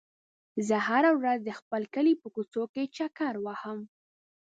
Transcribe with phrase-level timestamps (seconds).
[0.67, 3.79] زه هره ورځ د خپل کلي په کوڅو کې چکر وهم.